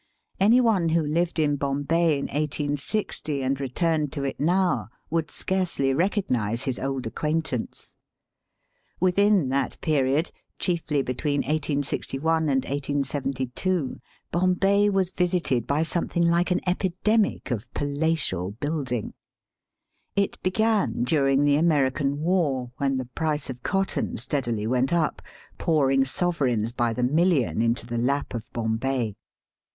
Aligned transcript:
Any 0.39 0.59
one 0.59 0.89
who 0.89 1.03
lived 1.03 1.37
in 1.37 1.57
Bombay 1.57 2.13
in 2.17 2.25
1860, 2.25 3.43
and 3.43 3.61
returned 3.61 4.11
to 4.13 4.23
it 4.23 4.39
now 4.39 4.87
would 5.11 5.29
scarcely 5.29 5.93
recognize 5.93 6.63
his 6.63 6.79
old 6.79 7.05
acquaintance. 7.05 7.95
"Within 8.99 9.49
that 9.49 9.79
period, 9.81 10.31
chiefly 10.57 11.03
between 11.03 11.41
1861 11.41 12.41
and 12.49 12.63
1872, 12.65 13.99
Bombay 14.31 14.89
was 14.89 15.11
visited 15.11 15.67
by 15.67 15.83
something 15.83 16.27
like 16.27 16.49
an 16.49 16.61
epidemic 16.67 17.51
of 17.51 17.71
palatial 17.75 18.53
building. 18.53 19.13
It 20.15 20.41
began 20.41 21.03
during 21.03 21.45
the 21.45 21.57
American 21.57 22.21
"War, 22.21 22.71
when 22.77 22.97
the 22.97 23.05
price 23.05 23.51
of 23.51 23.61
cotton 23.61 24.17
steadily 24.17 24.65
went 24.65 24.91
up, 24.91 25.21
pouring 25.59 26.05
sovereigns 26.05 26.71
by 26.71 26.91
the 26.91 27.03
million 27.03 27.61
into 27.61 27.85
the 27.85 27.99
lap 27.99 28.33
of 28.33 28.51
Bombay. 28.51 29.15